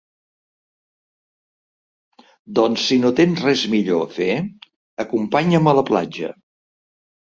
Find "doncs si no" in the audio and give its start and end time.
2.61-3.13